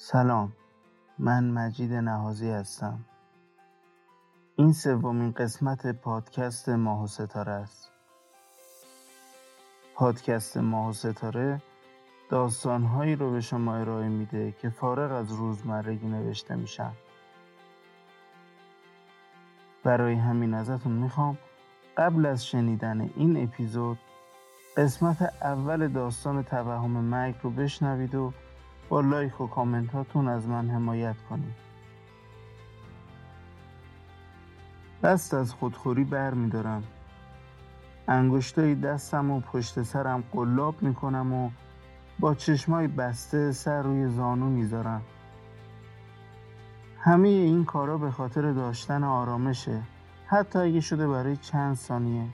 سلام 0.00 0.52
من 1.18 1.50
مجید 1.50 1.92
نهازی 1.92 2.50
هستم. 2.50 3.04
این 4.56 4.72
سومین 4.72 5.32
قسمت 5.32 5.86
پادکست 5.86 6.68
ماه 6.68 7.04
و 7.04 7.06
ستاره 7.06 7.52
است. 7.52 7.90
پادکست 9.94 10.56
ماه 10.56 10.88
و 10.88 10.92
ستاره 10.92 11.62
داستانهایی 12.30 13.16
رو 13.16 13.32
به 13.32 13.40
شما 13.40 13.76
ارائه 13.76 14.08
میده 14.08 14.52
که 14.52 14.70
فارغ 14.70 15.12
از 15.12 15.32
روزمرگی 15.32 16.06
نوشته 16.06 16.54
میشن. 16.54 16.92
برای 19.84 20.14
همین 20.14 20.54
ازتون 20.54 20.92
می‌خوام 20.92 21.38
قبل 21.96 22.26
از 22.26 22.46
شنیدن 22.46 23.00
این 23.16 23.42
اپیزود 23.42 23.98
قسمت 24.76 25.22
اول 25.42 25.88
داستان 25.88 26.42
توهم 26.42 26.90
مرگ 26.90 27.34
رو 27.42 27.50
بشنوید 27.50 28.14
و 28.14 28.32
با 28.88 29.00
لایک 29.00 29.40
و 29.40 29.46
کامنتاتون 29.46 30.28
از 30.28 30.48
من 30.48 30.70
حمایت 30.70 31.16
کنید. 31.30 31.54
دست 35.02 35.34
از 35.34 35.52
خودخوری 35.52 36.04
بر 36.04 36.34
میدارم 36.34 36.82
انگشتای 38.08 38.74
دستم 38.74 39.30
و 39.30 39.40
پشت 39.40 39.82
سرم 39.82 40.24
قلاب 40.32 40.82
می‌کنم 40.82 41.32
و 41.32 41.50
با 42.18 42.34
چشمای 42.34 42.88
بسته 42.88 43.52
سر 43.52 43.82
روی 43.82 44.08
زانو 44.08 44.48
می‌ذارم 44.50 45.02
همه 47.00 47.28
این 47.28 47.64
کارا 47.64 47.98
به 47.98 48.10
خاطر 48.10 48.52
داشتن 48.52 49.04
آرامشه. 49.04 49.82
حتی 50.26 50.58
اگه 50.58 50.80
شده 50.80 51.08
برای 51.08 51.36
چند 51.36 51.76
ثانیه. 51.76 52.26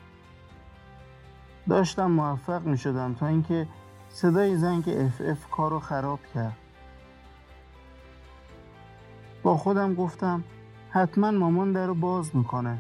داشتم 1.69 2.11
موفق 2.11 2.67
می 2.67 2.79
شدم 2.79 3.15
تا 3.15 3.27
اینکه 3.27 3.67
صدای 4.15 4.57
زنگ 4.57 4.85
اف 4.89 5.21
اف 5.21 5.51
کارو 5.51 5.81
خراب 5.81 6.19
کرد. 6.35 6.57
با 9.43 9.57
خودم 9.57 9.95
گفتم 9.95 10.45
حتما 10.91 11.31
مامان 11.31 11.73
در 11.73 11.87
رو 11.87 11.95
باز 11.95 12.37
می‌کنه. 12.37 12.79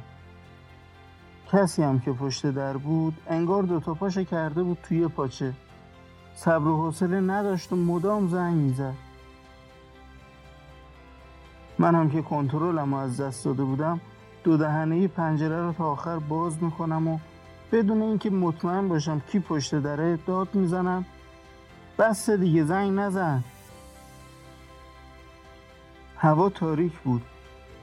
کسی 1.53 1.83
هم 1.83 2.01
که 2.01 2.13
پشت 2.13 2.47
در 2.47 2.77
بود 2.77 3.15
انگار 3.27 3.63
دوتا 3.63 3.95
پاشه 3.95 4.25
کرده 4.25 4.63
بود 4.63 4.79
توی 4.83 5.09
پاچه. 5.09 5.55
صبر 6.35 6.67
و 6.67 6.77
حوصله 6.77 7.21
نداشت 7.21 7.73
و 7.73 7.77
مدام 7.77 8.29
زنگ 8.29 8.55
می‌زد. 8.55 8.95
من 11.79 11.95
هم 11.95 12.11
که 12.11 12.23
کنترلم 12.23 12.95
از 12.95 13.21
دست 13.21 13.45
داده 13.45 13.65
بودم 13.65 14.01
دو 14.45 14.57
دهنه 14.57 15.09
پنجره 15.09 15.63
رو 15.63 15.73
تا 15.73 15.93
آخر 15.93 16.19
باز 16.19 16.63
می‌کنم 16.63 17.09
و 17.09 17.19
بدون 17.73 18.03
اینکه 18.03 18.31
مطمئن 18.31 18.89
باشم 18.89 19.21
کی 19.21 19.39
پشت 19.39 19.75
دره 19.75 20.17
داد 20.17 20.55
می‌زنم 20.55 21.05
بس 21.99 22.31
دیگه 22.31 22.65
زنگ 22.65 22.99
نزن. 22.99 23.45
هوا 26.17 26.49
تاریک 26.49 26.99
بود. 26.99 27.23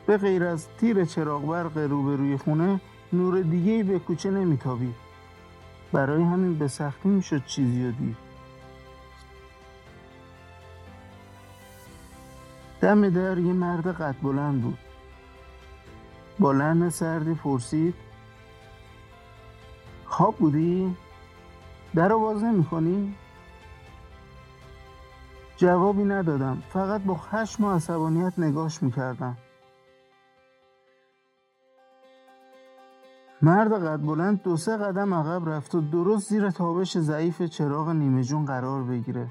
به 0.06 0.18
غیر 0.18 0.44
از 0.44 0.68
تیر 0.80 1.06
چراغ 1.06 1.48
برق 1.48 1.78
روبروی 1.78 2.38
خونه 2.38 2.82
نور 3.14 3.42
دیگه 3.42 3.84
به 3.84 4.00
کوچه 4.00 4.32
نمیتابید. 4.32 4.96
برای 5.92 6.24
همین 6.24 6.58
به 6.58 6.68
سختی 6.68 7.10
می‌شد 7.10 7.46
چیزی 7.46 7.86
رو 7.86 7.92
دید. 7.92 8.18
دم 12.82 13.10
در 13.10 13.38
یه 13.38 13.54
مرد 13.54 13.88
قد 13.88 14.16
بلند 14.24 14.62
بود. 14.62 14.78
با 16.40 16.52
لحن 16.52 16.90
سردی 16.90 17.34
پرسید 17.34 17.94
خواب 20.06 20.36
بودی؟ 20.36 20.96
در 21.96 22.08
رو 22.08 22.20
باز 22.20 22.44
نمی 22.44 22.66
کنی؟ 22.66 23.16
جوابی 25.62 26.04
ندادم. 26.04 26.64
فقط 26.70 27.02
با 27.02 27.16
خشم 27.16 27.64
و 27.64 27.72
عصبانیت 27.72 28.34
نگاش 28.38 28.84
می‌کردم. 28.84 29.38
مرد 33.42 33.74
قد 33.74 34.02
بلند 34.02 34.44
دو 34.44 34.58
سه 34.58 34.78
قدم 34.78 35.14
عقب 35.14 35.50
رفت 35.50 35.76
و 35.76 35.82
درست 35.82 36.30
زیر 36.30 36.50
تابش 36.50 36.98
ضعیف 36.98 37.42
چراغ 37.42 37.90
نیمه 37.90 38.24
جون 38.24 38.46
قرار 38.46 38.84
بگیره. 38.84 39.28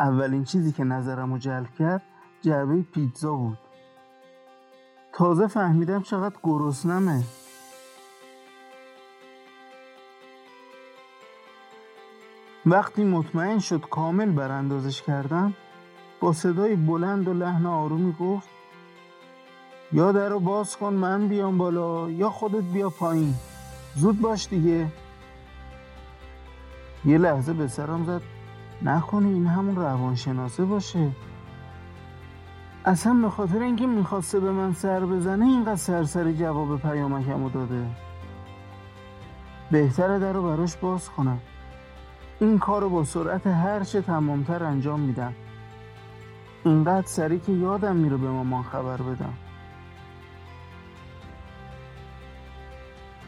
اولین 0.00 0.44
چیزی 0.44 0.72
که 0.72 0.84
نظرم 0.84 1.32
رو 1.32 1.38
جلب 1.38 1.74
کرد 1.78 2.02
جعبه 2.42 2.82
پیتزا 2.82 3.34
بود. 3.34 3.58
تازه 5.12 5.46
فهمیدم 5.46 6.02
چقدر 6.02 6.36
گرسنمه. 6.42 7.22
وقتی 12.70 13.04
مطمئن 13.04 13.58
شد 13.58 13.80
کامل 13.90 14.30
براندازش 14.30 15.02
کردم 15.02 15.54
با 16.20 16.32
صدای 16.32 16.76
بلند 16.76 17.28
و 17.28 17.32
لحن 17.32 17.66
آرومی 17.66 18.12
گفت 18.20 18.48
یا 19.92 20.12
در 20.12 20.28
رو 20.28 20.40
باز 20.40 20.76
کن 20.76 20.94
من 20.94 21.28
بیام 21.28 21.58
بالا 21.58 22.10
یا 22.10 22.30
خودت 22.30 22.64
بیا 22.64 22.90
پایین 22.90 23.34
زود 23.94 24.20
باش 24.20 24.48
دیگه. 24.48 24.86
یه 27.04 27.18
لحظه 27.18 27.52
به 27.52 27.68
سرم 27.68 28.04
زد 28.04 28.22
نکنه 28.82 29.28
این 29.28 29.46
همون 29.46 29.76
روانشناسه 29.76 30.64
باشه. 30.64 31.10
اصلا 32.84 33.14
به 33.14 33.30
خاطر 33.30 33.58
اینکه 33.58 33.86
می‌خواسته 33.86 34.40
به 34.40 34.52
من 34.52 34.72
سر 34.72 35.00
بزنه 35.00 35.44
اینقدر 35.44 35.76
سرسری 35.76 36.36
جواب 36.36 36.80
پیامکمو 36.80 37.50
داده. 37.50 37.86
بهتره 39.70 40.18
در 40.18 40.32
رو 40.32 40.42
براش 40.42 40.76
باز 40.76 41.08
کنم. 41.08 41.40
این 42.40 42.58
کار 42.58 42.82
رو 42.82 42.88
با 42.88 43.04
سرعت 43.04 43.46
هرچه 43.46 44.02
تمامتر 44.02 44.64
انجام 44.64 45.00
میدم. 45.00 45.34
اینقدر 46.64 47.06
سریع 47.06 47.38
که 47.38 47.52
یادم 47.52 47.96
میره 47.96 48.16
به 48.16 48.28
مامان 48.28 48.62
خبر 48.62 48.96
بدم. 48.96 49.34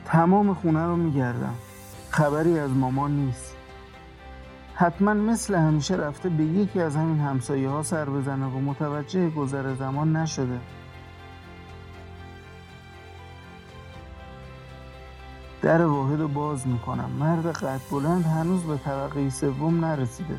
تمام 0.05 0.55
خونه 0.55 0.87
رو 0.87 0.97
میگردم. 0.97 1.55
خبری 2.11 2.59
از 2.59 2.71
مامان 2.71 3.11
نیست. 3.11 3.57
حتما 4.75 5.15
مثل 5.15 5.55
همیشه 5.55 5.95
رفته 5.95 6.29
به 6.29 6.45
یکی 6.45 6.81
از 6.81 6.97
همین 6.97 7.21
همسایه 7.21 7.69
ها 7.69 7.83
سر 7.83 8.05
بزنه 8.05 8.47
و 8.47 8.61
متوجه 8.61 9.31
گذر 9.31 9.75
زمان 9.75 10.17
نشده. 10.17 10.61
در 15.63 15.87
واحد 15.87 16.21
رو 16.21 16.29
باز 16.29 16.67
می‌کنم. 16.67 17.11
مرد 17.11 17.47
قد 17.47 17.81
بلند 17.91 18.25
هنوز 18.25 18.63
به 18.63 18.77
طبقه 18.77 19.31
سوم 19.31 19.85
نرسیده. 19.85 20.37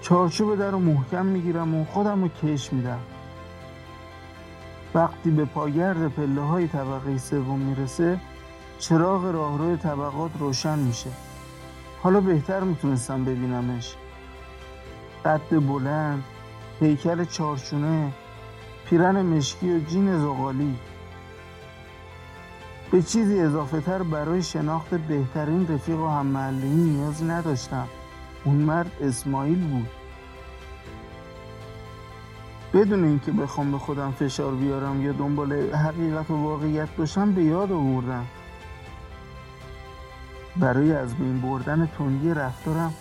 چارچوب 0.00 0.58
در 0.58 0.70
رو 0.70 0.78
محکم 0.78 1.26
می‌گیرم 1.26 1.74
و 1.74 1.84
خودم 1.84 2.22
رو 2.22 2.28
کش 2.28 2.72
میدم. 2.72 2.98
وقتی 4.94 5.30
به 5.30 5.44
پاگرد 5.44 6.08
پله 6.08 6.40
های 6.40 6.68
طبقه 6.68 7.18
سوم 7.18 7.58
می‌رسه 7.58 8.20
چراغ 8.78 9.24
راهروی 9.24 9.76
طبقات 9.76 10.30
روشن 10.38 10.78
میشه. 10.78 11.10
حالا 12.02 12.20
بهتر 12.20 12.60
می‌تونستم 12.60 13.24
ببینمش. 13.24 13.94
قد 15.24 15.48
بلند 15.50 16.24
پیکر 16.80 17.24
چارچونه 17.24 18.12
پیرن 18.86 19.22
مشکی 19.22 19.76
و 19.76 19.78
جین 19.78 20.18
زغالی. 20.18 20.76
به 22.90 23.02
چیزی 23.02 23.40
اضافه 23.40 23.80
تر 23.80 24.02
برای 24.02 24.42
شناخت 24.42 24.94
بهترین 24.94 25.68
رفیق 25.68 25.98
و 25.98 26.08
هم 26.08 26.36
نیازی 26.36 27.24
نداشتم. 27.24 27.88
اون 28.44 28.56
مرد 28.56 28.90
اسماعیل 29.00 29.66
بود. 29.66 29.88
بدون 32.74 33.04
اینکه 33.04 33.32
بخوام 33.32 33.72
به 33.72 33.78
خودم 33.78 34.10
فشار 34.10 34.54
بیارم 34.54 35.02
یا 35.02 35.12
دنبال 35.12 35.52
حقیقت 35.52 36.30
و 36.30 36.34
واقعیت 36.34 36.88
باشم 36.96 37.32
به 37.32 37.44
یاد 37.44 37.72
آوردم. 37.72 38.26
برای 40.56 40.92
از 40.92 41.14
بین 41.14 41.40
بردن 41.40 41.86
تندی 41.86 42.34
رفتارم 42.34 42.94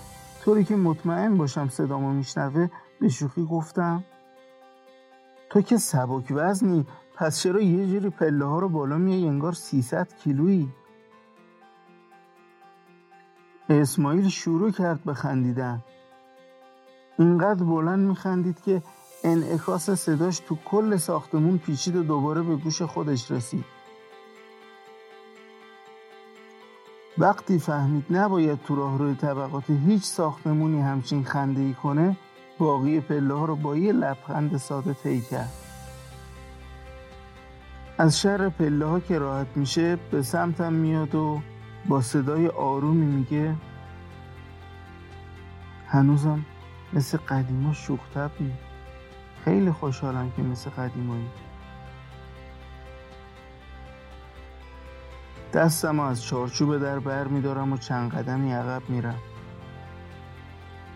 طوری 0.43 0.63
که 0.63 0.75
مطمئن 0.75 1.37
باشم 1.37 1.67
صدامو 1.69 2.13
میشنوه 2.13 2.67
به 3.01 3.09
شوخی 3.09 3.45
گفتم 3.45 4.03
تو 5.49 5.61
که 5.61 5.77
سبک 5.77 6.25
وزنی 6.31 6.85
پس 7.15 7.39
چرا 7.39 7.61
یه 7.61 7.87
جوری 7.87 8.09
پله 8.09 8.45
ها 8.45 8.59
رو 8.59 8.69
بالا 8.69 8.97
میای 8.97 9.27
انگار 9.27 9.53
300 9.53 10.07
کیلویی؟ 10.23 10.69
اسماعیل 13.69 14.29
شروع 14.29 14.71
کرد 14.71 15.03
به 15.03 15.13
خندیدن. 15.13 15.83
اینقدر 17.19 17.63
بلند 17.63 18.07
میخندید 18.07 18.61
که 18.61 18.81
انعکاس 19.23 19.89
صداش 19.89 20.39
تو 20.39 20.57
کل 20.65 20.97
ساختمون 20.97 21.57
پیچید 21.57 21.95
و 21.95 22.03
دوباره 22.03 22.41
به 22.41 22.55
گوش 22.55 22.81
خودش 22.81 23.31
رسید. 23.31 23.65
وقتی 27.17 27.59
فهمید 27.59 28.05
نباید 28.09 28.63
تو 28.63 28.75
راهروی 28.75 29.15
طبقات 29.15 29.69
هیچ 29.69 30.03
ساختمونی 30.03 30.81
همچین 30.81 31.23
خنده 31.23 31.61
ای 31.61 31.73
کنه 31.73 32.17
باقی 32.59 32.99
پله 32.99 33.33
ها 33.33 33.45
رو 33.45 33.55
با 33.55 33.75
یه 33.77 33.91
لبخند 33.91 34.57
ساده 34.57 34.93
طی 34.93 35.21
کرد. 35.21 35.72
از 37.97 38.19
شر 38.19 38.49
پله 38.49 38.85
ها 38.85 38.99
که 38.99 39.19
راحت 39.19 39.47
میشه 39.55 39.95
به 39.95 40.21
سمتم 40.21 40.73
میاد 40.73 41.15
و 41.15 41.41
با 41.87 42.01
صدای 42.01 42.47
آرومی 42.47 43.05
میگه 43.05 43.55
هنوزم 45.87 46.45
مثل 46.93 47.17
قدیما 47.17 47.73
شوختبی 47.73 48.51
خیلی 49.45 49.71
خوشحالم 49.71 50.31
که 50.35 50.41
مثل 50.41 50.69
قدیمایی. 50.69 51.27
دستم 55.53 55.99
از 55.99 56.23
چارچوب 56.23 56.77
در 56.77 56.99
بر 56.99 57.27
میدارم 57.27 57.73
و 57.73 57.77
چند 57.77 58.11
قدمی 58.11 58.53
عقب 58.53 58.81
میرم. 58.89 59.19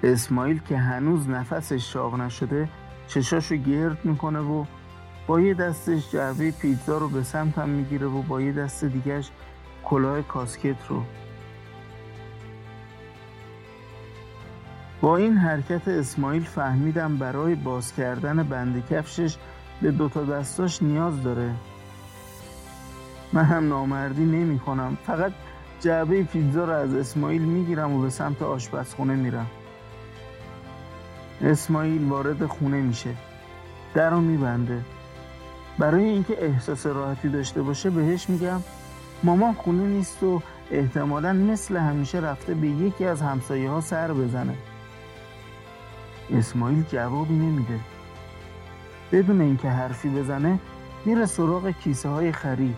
اسماعیل 0.03 0.59
که 0.59 0.77
هنوز 0.77 1.29
نفسش 1.29 1.93
شاق 1.93 2.15
نشده 2.15 2.69
چشاشو 3.07 3.55
گرد 3.55 4.05
می‌کنه 4.05 4.39
و 4.39 4.65
با 5.27 5.39
یه 5.39 5.53
دستش 5.53 6.11
جعبه 6.11 6.51
پیتزا 6.51 6.97
رو 6.97 7.09
به 7.09 7.23
سمتم 7.23 7.69
می‌گیره 7.69 8.07
و 8.07 8.21
با 8.21 8.41
یه 8.41 8.51
دست 8.51 8.85
دیگهش 8.85 9.29
کلاه 9.83 10.21
کاسکت 10.21 10.75
رو. 10.89 11.03
با 15.01 15.17
این 15.17 15.37
حرکت 15.37 15.87
اسماعیل 15.87 16.43
فهمیدم 16.43 17.17
برای 17.17 17.55
باز 17.55 17.95
کردن 17.95 18.43
بند 18.43 18.87
کفشش 18.89 19.37
به 19.81 19.91
دوتا 19.91 20.23
دستاش 20.23 20.83
نیاز 20.83 21.23
داره. 21.23 21.53
من 23.33 23.43
هم 23.43 23.67
نامردی 23.67 24.25
نمی 24.25 24.59
کنم 24.59 24.97
فقط 25.05 25.31
جعبه 25.81 26.23
پیتزا 26.23 26.65
رو 26.65 26.73
از 26.73 26.93
اسماعیل 26.93 27.41
می‌گیرم 27.41 27.93
و 27.93 28.01
به 28.01 28.09
سمت 28.09 28.41
آشپزخونه 28.41 29.15
میرم. 29.15 29.47
اسماعیل 31.41 32.09
وارد 32.09 32.45
خونه 32.45 32.81
میشه. 32.81 33.09
در 33.93 34.09
رو 34.09 34.21
میبنده. 34.21 34.81
برای 35.77 36.03
اینکه 36.03 36.45
احساس 36.45 36.85
راحتی 36.85 37.29
داشته 37.29 37.61
باشه 37.61 37.89
بهش 37.89 38.29
میگم 38.29 38.61
مامان 39.23 39.53
خونه 39.53 39.83
نیست 39.83 40.23
و 40.23 40.41
احتمالا 40.71 41.33
مثل 41.33 41.77
همیشه 41.77 42.19
رفته 42.19 42.53
به 42.53 42.67
یکی 42.67 43.05
از 43.05 43.21
همسایه 43.21 43.69
ها 43.69 43.81
سر 43.81 44.13
بزنه. 44.13 44.55
اسماعیل 46.31 46.83
جوابی 46.91 47.33
نمیده. 47.33 47.79
بدون 49.11 49.41
اینکه 49.41 49.69
حرفی 49.69 50.09
بزنه 50.09 50.59
میره 51.05 51.25
سراغ 51.25 51.69
کیسه 51.69 52.09
های 52.09 52.31
خرید. 52.31 52.75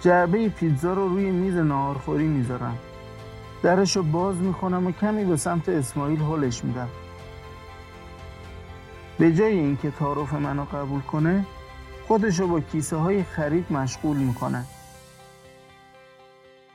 جعبه 0.00 0.48
پیتزا 0.48 0.92
رو 0.92 1.08
روی 1.08 1.30
میز 1.30 1.54
ناهارخوری 1.54 2.26
می‌ذارم. 2.26 2.78
درش 3.62 3.96
رو 3.96 4.02
باز 4.02 4.36
می‌کنم 4.36 4.86
و 4.86 4.92
کمی 4.92 5.24
به 5.24 5.36
سمت 5.36 5.68
اسماعیل 5.68 6.20
هلش 6.20 6.64
میدم. 6.64 6.88
به 9.20 9.32
جای 9.32 9.58
اینکه 9.58 9.90
تعارف 9.90 10.34
منو 10.34 10.64
قبول 10.64 11.00
کنه 11.00 11.46
خودش 12.06 12.40
رو 12.40 12.46
با 12.48 12.60
کیسه 12.60 12.96
های 12.96 13.22
خرید 13.22 13.72
مشغول 13.72 14.16
می‌کنه. 14.16 14.64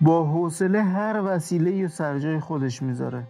با 0.01 0.23
حوصله 0.23 0.83
هر 0.83 1.21
وسیله 1.25 1.85
و 1.85 1.87
سرجای 1.87 2.39
خودش 2.39 2.81
می‌ذاره. 2.81 3.23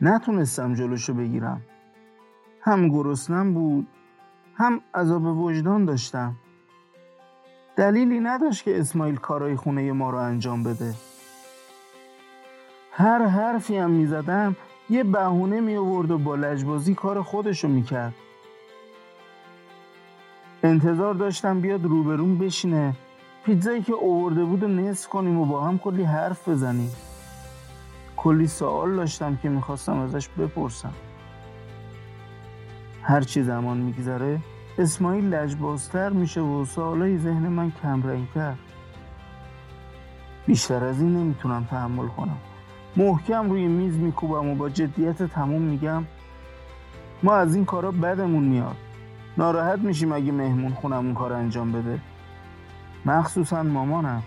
نتونستم 0.00 0.74
جلوشو 0.74 1.14
بگیرم. 1.14 1.62
هم 2.60 2.88
گرسنم 2.88 3.54
بود 3.54 3.86
هم 4.54 4.80
عذاب 4.94 5.26
وجدان 5.26 5.84
داشتم. 5.84 6.36
دلیلی 7.76 8.20
نداشت 8.20 8.64
که 8.64 8.80
اسماعیل 8.80 9.16
کارای 9.16 9.56
خونه 9.56 9.92
ما 9.92 10.10
رو 10.10 10.18
انجام 10.18 10.62
بده. 10.62 10.94
هر 12.92 13.26
حرفی 13.26 13.76
هم 13.76 13.90
می‌زدم 13.90 14.56
یه 14.90 15.04
بهونه 15.04 15.60
می 15.60 15.76
آورد 15.76 16.10
و 16.10 16.18
با 16.18 16.34
لجبازی 16.34 16.94
کار 16.94 17.22
خودشو 17.22 17.68
می‌کرد 17.68 18.14
انتظار 20.62 21.14
داشتم 21.14 21.60
بیاد 21.60 21.84
روبروم 21.84 22.38
بشینه. 22.38 22.94
پیتزایی 23.44 23.82
که 23.82 23.92
اوورده 23.92 24.44
بود 24.44 24.62
و 24.62 24.68
نصف 24.68 25.08
کنیم 25.08 25.38
و 25.38 25.44
با 25.44 25.64
هم 25.64 25.78
کلی 25.78 26.02
حرف 26.02 26.48
بزنیم. 26.48 26.92
کلی 28.16 28.46
سوال 28.46 28.96
داشتم 28.96 29.36
که 29.36 29.48
می‌خواستم 29.48 29.98
ازش 29.98 30.28
بپرسم. 30.28 30.92
هرچی 33.02 33.42
زمان 33.42 33.76
میگذره 33.76 34.40
اسماعیل 34.78 35.34
لجبازتر 35.34 36.08
میشه 36.08 36.40
و 36.40 36.64
سوالای 36.64 37.18
ذهن 37.18 37.48
من 37.48 37.72
کمرنگتر. 37.82 38.54
بیشتر 40.46 40.84
از 40.84 41.00
این 41.00 41.16
نمی‌تونم 41.16 41.64
تحمل 41.70 42.06
کنم. 42.06 42.38
محکم 42.96 43.50
روی 43.50 43.66
میز 43.66 43.98
میکوبم 43.98 44.48
و 44.48 44.54
با 44.54 44.68
جدیت 44.68 45.22
تموم 45.22 45.62
میگم 45.62 46.04
ما 47.22 47.34
از 47.34 47.54
این 47.54 47.64
کارا 47.64 47.90
بدمون 47.90 48.44
میاد. 48.44 48.76
ناراحت 49.38 49.78
میشیم 49.78 50.12
اگه 50.12 50.32
مهمون 50.32 50.74
خونمون 50.74 51.14
کار 51.14 51.32
انجام 51.32 51.72
بده. 51.72 52.00
مخصوصا 53.06 53.62
مامانم. 53.62 54.22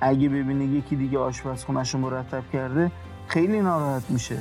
اگه 0.00 0.28
ببینه 0.28 0.64
یکی 0.64 0.96
دیگه 0.96 1.18
آشپزخونش 1.18 1.94
رو 1.94 2.00
مرتب 2.00 2.42
کرده 2.52 2.90
خیلی 3.28 3.60
ناراحت 3.60 4.10
میشه. 4.10 4.38